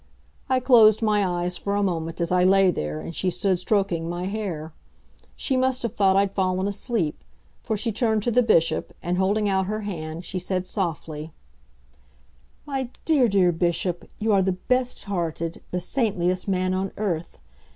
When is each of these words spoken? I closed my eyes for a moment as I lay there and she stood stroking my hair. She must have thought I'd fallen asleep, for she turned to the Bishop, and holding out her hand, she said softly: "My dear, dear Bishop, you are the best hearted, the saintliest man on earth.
I 0.49 0.59
closed 0.59 1.03
my 1.03 1.23
eyes 1.23 1.57
for 1.57 1.75
a 1.75 1.83
moment 1.83 2.19
as 2.19 2.31
I 2.31 2.43
lay 2.43 2.71
there 2.71 2.99
and 3.01 3.15
she 3.15 3.29
stood 3.29 3.59
stroking 3.59 4.09
my 4.09 4.23
hair. 4.25 4.73
She 5.35 5.55
must 5.55 5.83
have 5.83 5.93
thought 5.95 6.15
I'd 6.15 6.33
fallen 6.33 6.67
asleep, 6.67 7.23
for 7.61 7.77
she 7.77 7.91
turned 7.91 8.23
to 8.23 8.31
the 8.31 8.41
Bishop, 8.41 8.95
and 9.03 9.19
holding 9.19 9.47
out 9.47 9.67
her 9.67 9.81
hand, 9.81 10.25
she 10.25 10.39
said 10.39 10.65
softly: 10.65 11.31
"My 12.65 12.89
dear, 13.05 13.27
dear 13.27 13.51
Bishop, 13.51 14.09
you 14.17 14.33
are 14.33 14.41
the 14.41 14.53
best 14.53 15.03
hearted, 15.03 15.61
the 15.69 15.79
saintliest 15.79 16.47
man 16.47 16.73
on 16.73 16.91
earth. 16.97 17.37